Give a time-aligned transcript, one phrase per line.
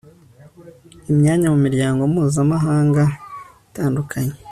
[1.11, 3.03] imyanya mu miryango mpuzamahanga
[3.69, 4.35] itandukanye